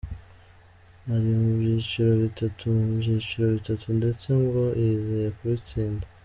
Ari 1.13 1.31
mu 1.39 1.51
byiciro 1.59 2.11
bitatu 2.23 2.63
mu 2.75 2.85
byiciro 2.99 3.45
bitatu 3.57 3.87
ndetse 3.99 4.27
ngo 4.43 4.61
yizeye 4.81 5.29
kubitsinda. 5.37 6.05